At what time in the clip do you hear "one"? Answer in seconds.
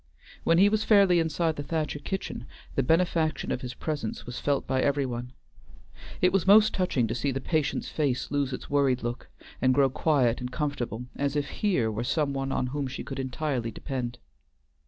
5.05-5.31, 12.33-12.51